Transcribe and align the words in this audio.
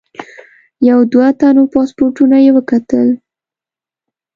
یو 0.89 0.99
دوه 1.11 1.27
تنو 1.39 1.63
پاسپورټونه 1.73 2.37
یې 2.45 2.51
وکتل. 2.57 3.07